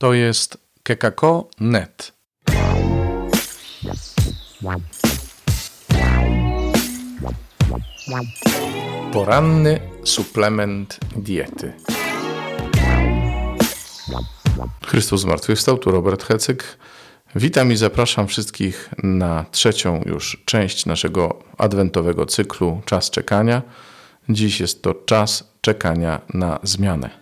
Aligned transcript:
To 0.00 0.14
jest 0.14 0.58
kekako.net. 0.82 2.12
Poranny 9.12 9.80
suplement 10.04 10.98
diety. 11.16 11.72
Chrystus 14.86 15.20
zmartwychwstał, 15.20 15.78
tu 15.78 15.90
Robert 15.90 16.24
Hecyk. 16.24 16.78
Witam 17.34 17.72
i 17.72 17.76
zapraszam 17.76 18.26
wszystkich 18.26 18.90
na 19.02 19.44
trzecią 19.50 20.02
już 20.06 20.42
część 20.44 20.86
naszego 20.86 21.38
adwentowego 21.58 22.26
cyklu 22.26 22.82
Czas 22.84 23.10
czekania. 23.10 23.62
Dziś 24.28 24.60
jest 24.60 24.82
to 24.82 24.94
czas 24.94 25.52
czekania 25.60 26.20
na 26.34 26.58
zmianę. 26.62 27.19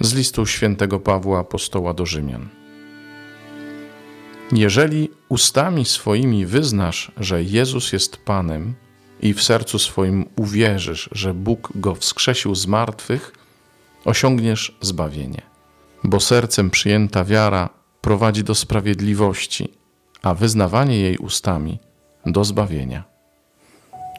Z 0.00 0.14
listu 0.14 0.46
świętego 0.46 1.00
Pawła 1.00 1.40
apostoła 1.40 1.94
do 1.94 2.06
Rzymian. 2.06 2.48
Jeżeli 4.52 5.10
ustami 5.28 5.84
swoimi 5.84 6.46
wyznasz, 6.46 7.12
że 7.16 7.42
Jezus 7.42 7.92
jest 7.92 8.16
Panem 8.16 8.74
i 9.20 9.34
w 9.34 9.42
sercu 9.42 9.78
swoim 9.78 10.24
uwierzysz, 10.36 11.08
że 11.12 11.34
Bóg 11.34 11.72
go 11.74 11.94
wskrzesił 11.94 12.54
z 12.54 12.66
martwych, 12.66 13.32
osiągniesz 14.04 14.78
zbawienie. 14.80 15.42
Bo 16.04 16.20
sercem 16.20 16.70
przyjęta 16.70 17.24
wiara 17.24 17.68
prowadzi 18.00 18.44
do 18.44 18.54
sprawiedliwości, 18.54 19.68
a 20.22 20.34
wyznawanie 20.34 21.00
jej 21.00 21.16
ustami 21.16 21.78
do 22.26 22.44
zbawienia. 22.44 23.04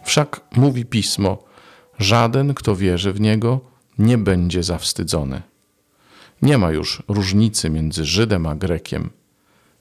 Wszak 0.03 0.41
mówi 0.55 0.85
pismo: 0.85 1.43
Żaden, 1.99 2.53
kto 2.53 2.75
wierzy 2.75 3.13
w 3.13 3.21
niego, 3.21 3.59
nie 3.97 4.17
będzie 4.17 4.63
zawstydzony. 4.63 5.48
Nie 6.41 6.57
ma 6.57 6.71
już 6.71 7.03
różnicy 7.07 7.69
między 7.69 8.05
Żydem 8.05 8.45
a 8.45 8.55
Grekiem. 8.55 9.09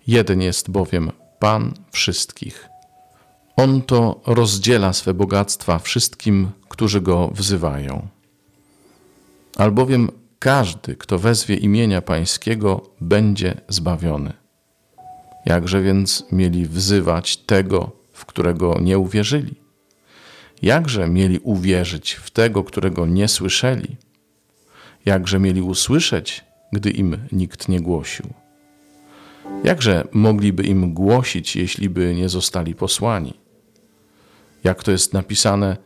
Jeden 0.06 0.40
jest 0.42 0.70
bowiem 0.70 1.10
Pan 1.38 1.74
wszystkich. 1.90 2.68
On 3.56 3.82
to 3.82 4.20
rozdziela 4.26 4.92
swe 4.92 5.14
bogactwa 5.14 5.78
wszystkim, 5.78 6.50
którzy 6.68 7.00
go 7.00 7.30
wzywają. 7.34 8.08
Albowiem 9.56 10.10
każdy, 10.38 10.96
kto 10.96 11.18
wezwie 11.18 11.56
imienia 11.56 12.02
Pańskiego, 12.02 12.90
będzie 13.00 13.60
zbawiony. 13.68 14.32
Jakże 15.46 15.82
więc 15.82 16.24
mieli 16.32 16.66
wzywać 16.66 17.36
tego, 17.36 17.92
w 18.12 18.26
którego 18.26 18.78
nie 18.80 18.98
uwierzyli? 18.98 19.54
Jakże 20.62 21.08
mieli 21.08 21.38
uwierzyć 21.38 22.12
w 22.12 22.30
tego, 22.30 22.64
którego 22.64 23.06
nie 23.06 23.28
słyszeli? 23.28 23.96
Jakże 25.04 25.38
mieli 25.38 25.62
usłyszeć, 25.62 26.44
gdy 26.72 26.90
im 26.90 27.16
nikt 27.32 27.68
nie 27.68 27.80
głosił? 27.80 28.26
Jakże 29.64 30.08
mogliby 30.12 30.62
im 30.62 30.94
głosić, 30.94 31.56
jeśli 31.56 31.88
by 31.90 32.14
nie 32.14 32.28
zostali 32.28 32.74
posłani? 32.74 33.34
Jak 34.64 34.82
to 34.82 34.90
jest 34.90 35.12
napisane, 35.12 35.76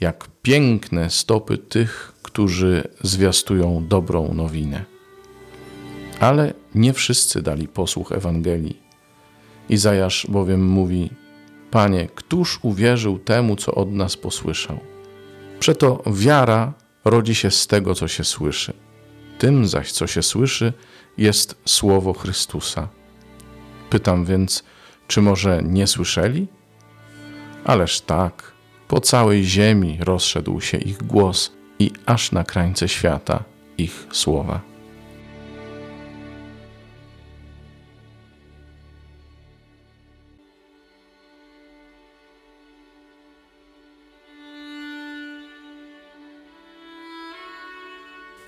jak 0.00 0.28
piękne 0.42 1.10
stopy 1.10 1.58
tych, 1.58 2.12
którzy 2.22 2.88
zwiastują 3.02 3.86
dobrą 3.88 4.34
nowinę. 4.34 4.84
Ale 6.20 6.54
nie 6.74 6.92
wszyscy 6.92 7.42
dali 7.42 7.68
posłuch 7.68 8.12
Ewangelii. 8.12 8.82
Izajasz 9.68 10.26
bowiem 10.28 10.66
mówi: 10.66 11.10
Panie, 11.70 12.08
któż 12.14 12.58
uwierzył 12.62 13.18
temu, 13.18 13.56
co 13.56 13.74
od 13.74 13.92
nas 13.92 14.16
posłyszał? 14.16 14.80
Przeto 15.60 16.02
wiara 16.06 16.72
rodzi 17.04 17.34
się 17.34 17.50
z 17.50 17.66
tego, 17.66 17.94
co 17.94 18.08
się 18.08 18.24
słyszy. 18.24 18.72
Tym 19.42 19.68
zaś, 19.68 19.92
co 19.92 20.06
się 20.06 20.22
słyszy, 20.22 20.72
jest 21.18 21.56
słowo 21.64 22.12
Chrystusa. 22.12 22.88
Pytam 23.90 24.24
więc, 24.24 24.64
czy 25.08 25.22
może 25.22 25.62
nie 25.62 25.86
słyszeli? 25.86 26.46
Ależ 27.64 28.00
tak, 28.00 28.52
po 28.88 29.00
całej 29.00 29.44
ziemi 29.44 29.98
rozszedł 30.00 30.60
się 30.60 30.78
ich 30.78 31.02
głos 31.02 31.52
i 31.78 31.90
aż 32.06 32.32
na 32.32 32.44
krańce 32.44 32.88
świata 32.88 33.44
ich 33.78 34.06
słowa. 34.12 34.60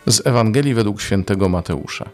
Z 0.06 0.26
Ewangelii 0.26 0.74
według 0.74 1.00
świętego 1.00 1.48
Mateusza. 1.48 2.10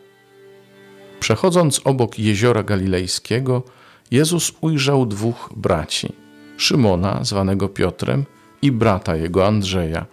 Przechodząc 1.21 1.81
obok 1.85 2.19
jeziora 2.19 2.63
galilejskiego, 2.63 3.63
Jezus 4.11 4.53
ujrzał 4.61 5.07
dwóch 5.07 5.51
braci: 5.57 6.13
Szymona, 6.57 7.25
zwanego 7.25 7.69
Piotrem, 7.69 8.25
i 8.63 8.73
brata 8.73 9.17
jego 9.17 9.47
Andrzeja, 9.47 10.07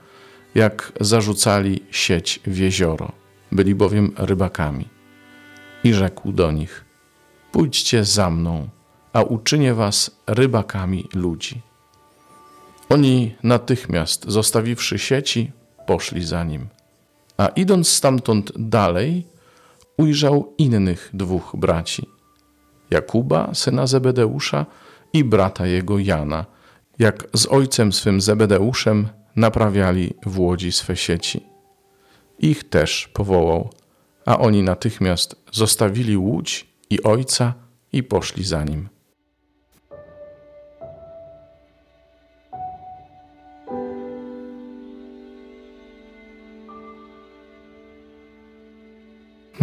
jak 0.55 0.91
zarzucali 1.01 1.83
sieć 1.91 2.39
w 2.47 2.57
jezioro. 2.57 3.11
Byli 3.51 3.75
bowiem 3.75 4.13
rybakami. 4.17 4.87
I 5.83 5.93
rzekł 5.93 6.31
do 6.31 6.51
nich: 6.51 6.85
Pójdźcie 7.51 8.05
za 8.05 8.29
mną, 8.29 8.69
a 9.13 9.21
uczynię 9.21 9.73
was 9.73 10.11
rybakami 10.27 11.05
ludzi. 11.13 11.61
Oni 12.89 13.35
natychmiast, 13.43 14.25
zostawiwszy 14.27 14.99
sieci, 14.99 15.51
poszli 15.85 16.25
za 16.25 16.43
nim. 16.43 16.67
A 17.37 17.47
idąc 17.47 17.87
stamtąd 17.87 18.51
dalej, 18.55 19.27
ujrzał 19.97 20.53
innych 20.57 21.09
dwóch 21.13 21.55
braci: 21.57 22.09
Jakuba, 22.89 23.53
syna 23.53 23.87
Zebedeusza, 23.87 24.65
i 25.13 25.23
brata 25.23 25.67
jego 25.67 25.99
Jana, 25.99 26.45
jak 26.99 27.27
z 27.33 27.45
ojcem 27.45 27.93
swym 27.93 28.21
Zebedeuszem 28.21 29.07
naprawiali 29.35 30.13
w 30.25 30.39
łodzi 30.39 30.71
swe 30.71 30.95
sieci. 30.95 31.43
Ich 32.39 32.69
też 32.69 33.07
powołał, 33.13 33.69
a 34.25 34.39
oni 34.39 34.63
natychmiast 34.63 35.35
zostawili 35.51 36.17
łódź 36.17 36.67
i 36.89 37.03
ojca 37.03 37.53
i 37.93 38.03
poszli 38.03 38.43
za 38.43 38.63
nim. 38.63 38.89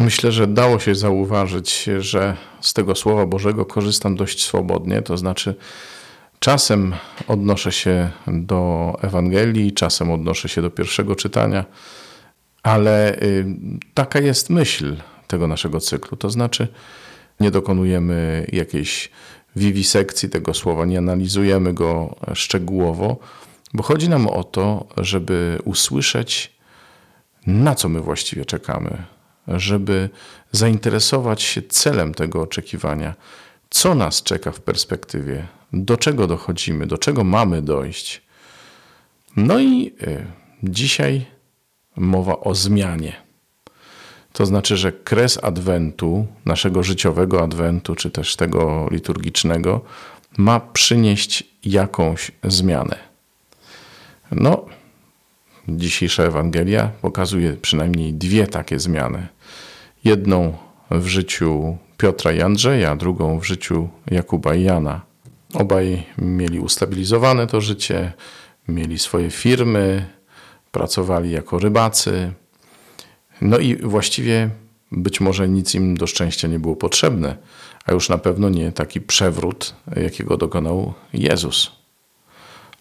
Myślę, 0.05 0.33
że 0.33 0.47
dało 0.47 0.79
się 0.79 0.95
zauważyć, 0.95 1.89
że 1.99 2.37
z 2.61 2.73
tego 2.73 2.95
Słowa 2.95 3.27
Bożego 3.27 3.65
korzystam 3.67 4.17
dość 4.17 4.45
swobodnie, 4.45 5.03
to 5.03 5.17
znaczy 5.17 5.55
czasem 6.39 6.95
odnoszę 7.29 7.73
się 7.73 8.11
do 8.27 8.93
Ewangelii, 9.03 9.73
czasem 9.73 10.11
odnoszę 10.11 10.49
się 10.49 10.63
do 10.63 10.71
pierwszego 10.71 11.17
czytania, 11.17 11.65
ale 12.63 13.23
y, 13.23 13.47
taka 13.95 14.21
jest 14.21 14.51
myśl 14.51 14.97
tego 15.27 15.47
naszego 15.47 15.81
cyklu. 15.81 16.17
To 16.17 16.31
znaczy, 16.31 16.69
nie 17.41 17.51
dokonujemy 17.51 18.47
jakiejś 18.53 19.11
wiwisekcji 19.57 20.29
tego 20.29 20.55
słowa, 20.55 20.85
nie 20.85 20.99
analizujemy 20.99 21.73
go 21.73 22.17
szczegółowo, 22.35 23.17
bo 23.75 23.83
chodzi 23.83 24.09
nam 24.09 24.27
o 24.27 24.45
to, 24.45 24.87
żeby 24.97 25.59
usłyszeć, 25.65 26.53
na 27.47 27.75
co 27.75 27.89
my 27.89 28.01
właściwie 28.01 28.45
czekamy, 28.45 29.14
żeby 29.49 30.11
zainteresować 30.53 31.43
się 31.43 31.63
celem 31.63 32.15
tego 32.15 32.43
oczekiwania, 32.43 33.15
co 33.71 33.95
nas 33.95 34.23
czeka 34.23 34.53
w 34.53 34.61
perspektywie, 34.61 35.47
do 35.73 35.97
czego 35.97 36.27
dochodzimy, 36.27 36.87
do 36.87 36.99
czego 36.99 37.25
mamy 37.25 37.63
dojść. 37.63 38.23
No 39.37 39.59
i 39.59 39.93
y, 40.03 40.27
dzisiaj 40.63 41.27
mowa 41.97 42.41
o 42.41 42.55
zmianie. 42.55 43.13
To 44.33 44.47
znaczy, 44.47 44.77
że 44.77 44.93
kres 44.93 45.39
adwentu, 45.45 46.27
naszego 46.45 46.83
życiowego 46.83 47.43
adwentu, 47.43 47.95
czy 47.95 48.11
też 48.11 48.37
tego 48.37 48.89
liturgicznego, 48.91 49.81
ma 50.37 50.61
przynieść 50.61 51.45
jakąś 51.65 52.31
zmianę. 52.45 52.99
No, 54.31 54.67
dzisiejsza 55.69 56.23
Ewangelia 56.23 56.91
pokazuje 57.03 57.53
przynajmniej 57.53 58.15
dwie 58.15 58.47
takie 58.47 58.79
zmiany. 58.79 59.29
Jedną 60.05 60.57
w 60.91 61.07
życiu 61.07 61.77
Piotra 61.97 62.33
i 62.33 62.41
Andrzeja, 62.41 62.97
drugą 62.97 63.41
w 63.41 63.45
życiu 63.45 63.89
Jakuba 64.11 64.55
i 64.55 64.63
Jana. 64.63 65.01
Obaj 65.55 66.03
mieli 66.19 66.61
ustabilizowane 66.61 67.47
to 67.47 67.61
życie, 67.61 68.13
mieli 68.69 68.99
swoje 68.99 69.31
firmy, 69.31 70.07
pracowali 70.73 71.31
jako 71.31 71.59
rybacy. 71.59 72.33
No 73.41 73.59
i 73.59 73.77
właściwie 73.77 74.51
być 74.93 75.21
może 75.21 75.49
nic 75.49 75.75
im 75.75 75.97
do 75.97 76.07
szczęścia 76.07 76.49
nie 76.49 76.59
było 76.59 76.77
potrzebne, 76.77 77.37
a 77.85 77.93
już 77.93 78.09
na 78.09 78.19
pewno 78.19 78.49
nie 78.49 78.73
taki 78.73 79.01
przewrót, 79.01 79.75
jakiego 79.97 80.37
dokonał 80.37 80.95
Jezus. 81.13 81.73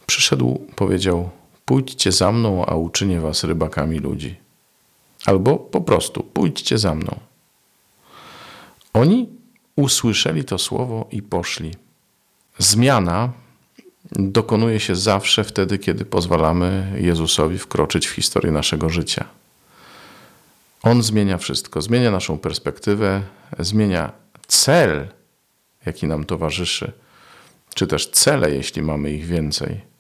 przyszedł, 0.06 0.68
powiedział: 0.76 1.30
Pójdźcie 1.66 2.12
za 2.12 2.32
mną, 2.32 2.66
a 2.66 2.76
uczynię 2.76 3.22
was 3.22 3.44
rybakami 3.44 4.00
ludzi. 4.00 4.36
Albo 5.26 5.58
po 5.58 5.82
prostu: 5.82 6.24
Pójdźcie 6.24 6.78
za 6.78 6.96
mną. 6.96 7.20
Oni 8.94 9.30
usłyszeli 9.76 10.44
to 10.44 10.58
słowo 10.58 11.08
i 11.12 11.22
poszli. 11.22 11.72
Zmiana 12.58 13.32
dokonuje 14.12 14.80
się 14.80 14.96
zawsze 14.96 15.44
wtedy, 15.44 15.78
kiedy 15.78 16.06
pozwalamy 16.06 16.94
Jezusowi 16.98 17.58
wkroczyć 17.58 18.08
w 18.08 18.12
historię 18.12 18.52
naszego 18.52 18.90
życia. 18.90 19.26
On 20.84 21.04
zmienia 21.04 21.38
wszystko, 21.38 21.82
zmienia 21.82 22.12
naszą 22.12 22.38
perspektywę, 22.38 23.22
zmienia 23.60 24.12
cel, 24.48 25.08
jaki 25.86 26.08
nam 26.08 26.26
towarzyszy, 26.26 26.92
czy 27.76 27.88
też 27.88 28.10
cele, 28.10 28.52
jeśli 28.52 28.82
mamy 28.82 29.12
ich 29.12 29.26
więcej. 29.26 29.93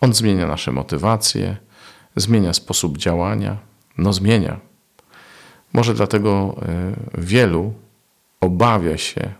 On 0.00 0.14
zmienia 0.14 0.46
nasze 0.46 0.72
motywacje, 0.72 1.56
zmienia 2.16 2.52
sposób 2.52 2.98
działania, 2.98 3.56
no 3.98 4.12
zmienia. 4.12 4.60
Może 5.72 5.94
dlatego 5.94 6.56
e, 6.62 6.92
wielu 7.18 7.74
obawia 8.40 8.98
się 8.98 9.32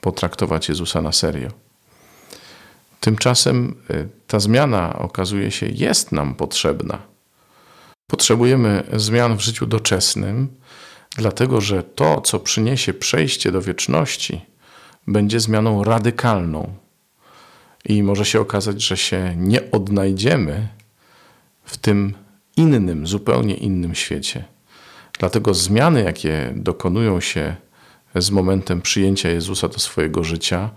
potraktować 0.00 0.68
Jezusa 0.68 1.02
na 1.02 1.12
serio. 1.12 1.48
Tymczasem 3.00 3.74
y, 3.90 4.08
ta 4.26 4.40
zmiana 4.40 4.98
okazuje 4.98 5.50
się 5.50 5.66
jest 5.66 6.12
nam 6.12 6.34
potrzebna. 6.34 6.98
Potrzebujemy 8.06 8.82
zmian 8.92 9.36
w 9.36 9.40
życiu 9.40 9.66
doczesnym, 9.66 10.48
dlatego 11.16 11.60
że 11.60 11.82
to, 11.82 12.20
co 12.20 12.40
przyniesie 12.40 12.94
przejście 12.94 13.52
do 13.52 13.62
wieczności, 13.62 14.46
będzie 15.06 15.40
zmianą 15.40 15.84
radykalną. 15.84 16.74
I 17.84 18.02
może 18.02 18.24
się 18.24 18.40
okazać, 18.40 18.82
że 18.82 18.96
się 18.96 19.34
nie 19.36 19.70
odnajdziemy 19.70 20.68
w 21.64 21.76
tym 21.76 22.14
innym, 22.56 23.06
zupełnie 23.06 23.54
innym 23.54 23.94
świecie. 23.94 24.44
Dlatego 25.18 25.54
zmiany, 25.54 26.02
jakie 26.02 26.52
dokonują 26.56 27.20
się 27.20 27.56
z 28.14 28.30
momentem 28.30 28.82
przyjęcia 28.82 29.30
Jezusa 29.30 29.68
do 29.68 29.78
swojego 29.78 30.24
życia, 30.24 30.70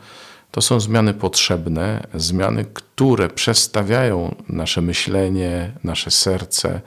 to 0.51 0.61
są 0.61 0.79
zmiany 0.79 1.13
potrzebne, 1.13 2.07
zmiany, 2.13 2.65
które 2.73 3.29
przestawiają 3.29 4.35
nasze 4.49 4.81
myślenie, 4.81 5.71
nasze 5.83 6.11
serce 6.11 6.81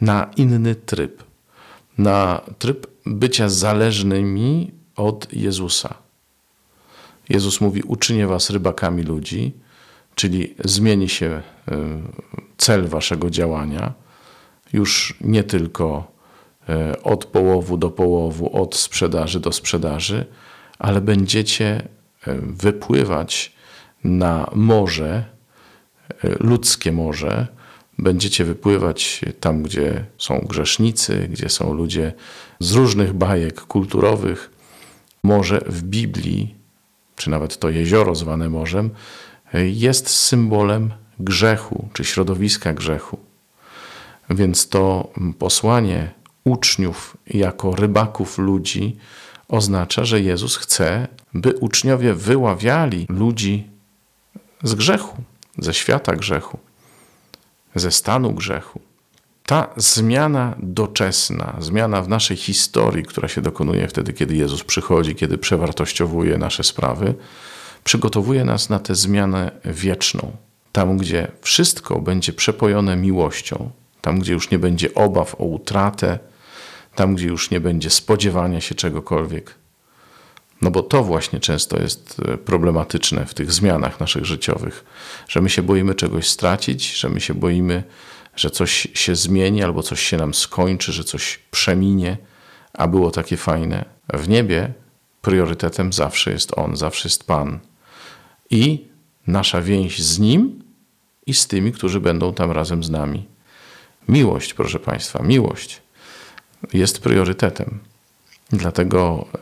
na 0.00 0.30
inny 0.36 0.74
tryb, 0.74 1.22
na 1.98 2.40
tryb 2.58 2.86
bycia 3.06 3.48
zależnymi 3.48 4.72
od 4.96 5.32
Jezusa. 5.32 6.07
Jezus 7.28 7.60
mówi: 7.60 7.82
Uczynię 7.82 8.26
was 8.26 8.50
rybakami 8.50 9.02
ludzi, 9.02 9.52
czyli 10.14 10.54
zmieni 10.64 11.08
się 11.08 11.26
e, 11.26 11.42
cel 12.56 12.88
waszego 12.88 13.30
działania, 13.30 13.92
już 14.72 15.16
nie 15.20 15.44
tylko 15.44 16.12
e, 16.68 17.02
od 17.02 17.24
połowu 17.24 17.76
do 17.76 17.90
połowu, 17.90 18.62
od 18.62 18.76
sprzedaży 18.76 19.40
do 19.40 19.52
sprzedaży, 19.52 20.26
ale 20.78 21.00
będziecie 21.00 21.88
wypływać 22.42 23.52
na 24.04 24.50
morze, 24.54 25.24
e, 26.24 26.28
ludzkie 26.40 26.92
morze, 26.92 27.46
będziecie 27.98 28.44
wypływać 28.44 29.20
tam, 29.40 29.62
gdzie 29.62 30.04
są 30.18 30.38
grzesznicy, 30.48 31.28
gdzie 31.30 31.48
są 31.48 31.74
ludzie 31.74 32.12
z 32.60 32.72
różnych 32.72 33.12
bajek 33.12 33.60
kulturowych. 33.60 34.50
Morze 35.22 35.60
w 35.66 35.82
Biblii, 35.82 36.57
czy 37.18 37.30
nawet 37.30 37.58
to 37.58 37.70
jezioro 37.70 38.14
zwane 38.14 38.48
morzem, 38.48 38.90
jest 39.54 40.08
symbolem 40.08 40.92
grzechu, 41.20 41.88
czy 41.92 42.04
środowiska 42.04 42.72
grzechu. 42.72 43.18
Więc 44.30 44.68
to 44.68 45.12
posłanie 45.38 46.10
uczniów 46.44 47.16
jako 47.26 47.76
rybaków 47.76 48.38
ludzi 48.38 48.96
oznacza, 49.48 50.04
że 50.04 50.20
Jezus 50.20 50.56
chce, 50.56 51.08
by 51.34 51.52
uczniowie 51.52 52.14
wyławiali 52.14 53.06
ludzi 53.08 53.66
z 54.62 54.74
grzechu, 54.74 55.16
ze 55.58 55.74
świata 55.74 56.16
grzechu, 56.16 56.58
ze 57.74 57.90
stanu 57.90 58.32
grzechu. 58.32 58.80
Ta 59.48 59.68
zmiana 59.76 60.54
doczesna, 60.58 61.56
zmiana 61.58 62.02
w 62.02 62.08
naszej 62.08 62.36
historii, 62.36 63.04
która 63.04 63.28
się 63.28 63.42
dokonuje 63.42 63.88
wtedy, 63.88 64.12
kiedy 64.12 64.36
Jezus 64.36 64.64
przychodzi, 64.64 65.14
kiedy 65.14 65.38
przewartościowuje 65.38 66.38
nasze 66.38 66.64
sprawy, 66.64 67.14
przygotowuje 67.84 68.44
nas 68.44 68.70
na 68.70 68.78
tę 68.78 68.94
zmianę 68.94 69.50
wieczną. 69.64 70.32
Tam, 70.72 70.96
gdzie 70.96 71.28
wszystko 71.40 72.00
będzie 72.00 72.32
przepojone 72.32 72.96
miłością, 72.96 73.70
tam, 74.00 74.18
gdzie 74.18 74.32
już 74.32 74.50
nie 74.50 74.58
będzie 74.58 74.94
obaw 74.94 75.34
o 75.34 75.44
utratę, 75.44 76.18
tam 76.94 77.14
gdzie 77.14 77.26
już 77.26 77.50
nie 77.50 77.60
będzie 77.60 77.90
spodziewania 77.90 78.60
się 78.60 78.74
czegokolwiek. 78.74 79.54
No 80.62 80.70
bo 80.70 80.82
to 80.82 81.04
właśnie 81.04 81.40
często 81.40 81.80
jest 81.80 82.16
e, 82.28 82.38
problematyczne 82.38 83.26
w 83.26 83.34
tych 83.34 83.52
zmianach 83.52 84.00
naszych 84.00 84.24
życiowych, 84.24 84.84
że 85.28 85.40
my 85.40 85.50
się 85.50 85.62
boimy 85.62 85.94
czegoś 85.94 86.28
stracić, 86.28 86.94
że 86.94 87.08
my 87.08 87.20
się 87.20 87.34
boimy, 87.34 87.82
że 88.38 88.50
coś 88.50 88.88
się 88.94 89.16
zmieni 89.16 89.62
albo 89.62 89.82
coś 89.82 90.00
się 90.00 90.16
nam 90.16 90.34
skończy, 90.34 90.92
że 90.92 91.04
coś 91.04 91.38
przeminie, 91.50 92.16
a 92.72 92.88
było 92.88 93.10
takie 93.10 93.36
fajne. 93.36 93.84
W 94.14 94.28
niebie 94.28 94.72
priorytetem 95.22 95.92
zawsze 95.92 96.30
jest 96.30 96.58
On, 96.58 96.76
zawsze 96.76 97.08
jest 97.08 97.26
Pan. 97.26 97.58
I 98.50 98.86
nasza 99.26 99.62
więź 99.62 100.02
z 100.02 100.18
Nim 100.18 100.62
i 101.26 101.34
z 101.34 101.46
tymi, 101.46 101.72
którzy 101.72 102.00
będą 102.00 102.34
tam 102.34 102.50
razem 102.50 102.84
z 102.84 102.90
nami. 102.90 103.26
Miłość, 104.08 104.54
proszę 104.54 104.78
Państwa, 104.78 105.22
miłość 105.22 105.82
jest 106.72 107.02
priorytetem. 107.02 107.78
Dlatego 108.50 109.26
e, 109.34 109.38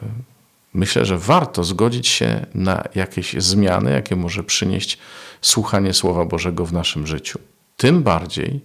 myślę, 0.75 1.04
że 1.04 1.19
warto 1.19 1.64
zgodzić 1.64 2.08
się 2.08 2.46
na 2.54 2.84
jakieś 2.94 3.32
zmiany, 3.32 3.90
jakie 3.90 4.16
może 4.16 4.44
przynieść 4.44 4.99
słuchanie 5.40 5.92
Słowa 5.92 6.25
Bożego 6.25 6.66
w 6.66 6.72
naszym 6.72 7.06
życiu. 7.06 7.38
Tym 7.76 8.02
bardziej, 8.02 8.60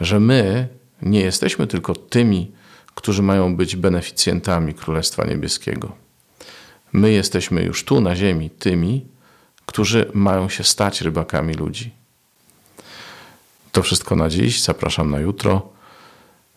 że 0.00 0.20
my 0.20 0.68
nie 1.02 1.20
jesteśmy 1.20 1.66
tylko 1.66 1.94
tymi, 1.94 2.52
którzy 2.94 3.22
mają 3.22 3.56
być 3.56 3.76
beneficjentami 3.76 4.74
Królestwa 4.74 5.24
Niebieskiego. 5.24 5.92
My 6.92 7.12
jesteśmy 7.12 7.62
już 7.62 7.84
tu 7.84 8.00
na 8.00 8.16
ziemi 8.16 8.50
tymi, 8.50 9.06
którzy 9.66 10.10
mają 10.14 10.48
się 10.48 10.64
stać 10.64 11.00
rybakami 11.00 11.54
ludzi. 11.54 11.90
To 13.72 13.82
wszystko 13.82 14.16
na 14.16 14.28
dziś. 14.28 14.62
Zapraszam 14.62 15.10
na 15.10 15.20
jutro. 15.20 15.68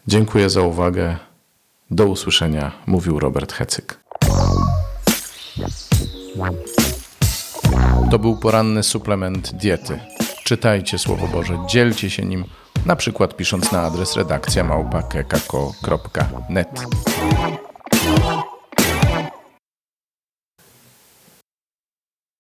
Dziękuję 0.08 0.50
za 0.50 0.62
uwagę. 0.62 1.18
Do 1.92 2.06
usłyszenia, 2.06 2.72
mówił 2.86 3.20
Robert 3.20 3.54
Hecyk. 3.54 4.00
To 8.12 8.20
był 8.20 8.38
poranny 8.38 8.84
suplement 8.84 9.52
diety. 9.52 10.00
Czytajcie 10.44 11.00
Słowo 11.00 11.28
Boże, 11.28 11.60
dzielcie 11.70 12.10
się 12.10 12.26
nim, 12.26 12.46
na 12.86 12.96
przykład 12.96 13.36
pisząc 13.36 13.72
na 13.72 13.82
adres 13.82 14.16
redakcja 14.16 14.64
małpa.kekako.net. 14.64 16.86